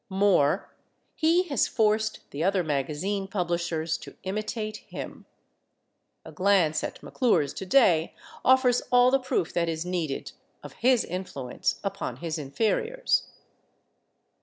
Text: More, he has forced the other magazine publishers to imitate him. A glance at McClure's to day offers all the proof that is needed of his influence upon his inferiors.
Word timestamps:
More, 0.09 0.73
he 1.13 1.43
has 1.49 1.67
forced 1.67 2.21
the 2.31 2.43
other 2.43 2.63
magazine 2.63 3.27
publishers 3.27 3.99
to 3.99 4.15
imitate 4.23 4.77
him. 4.77 5.27
A 6.25 6.31
glance 6.31 6.83
at 6.83 7.03
McClure's 7.03 7.53
to 7.53 7.67
day 7.67 8.15
offers 8.43 8.81
all 8.91 9.11
the 9.11 9.19
proof 9.19 9.53
that 9.53 9.69
is 9.69 9.85
needed 9.85 10.31
of 10.63 10.73
his 10.73 11.05
influence 11.05 11.79
upon 11.83 12.15
his 12.15 12.39
inferiors. 12.39 13.27